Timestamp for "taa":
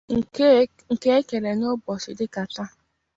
2.53-2.69